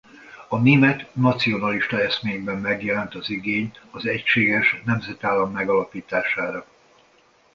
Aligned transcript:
A 0.47 0.57
német 0.57 1.15
nacionalista 1.15 2.01
eszmékben 2.01 2.57
megjelent 2.57 3.15
az 3.15 3.29
igény 3.29 3.71
az 3.91 4.05
egységes 4.05 4.81
nemzetállam 4.85 5.51
megalapítására. 5.51 6.65